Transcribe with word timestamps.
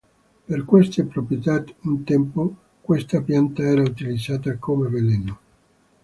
Per 0.49 0.59
queste 0.65 1.03
proprietà, 1.03 1.63
un 1.81 2.03
tempo 2.03 2.55
questa 2.81 3.21
pianta 3.21 3.61
era 3.61 3.83
utilizzata 3.83 4.57
come 4.57 4.89
veleno. 4.89 5.39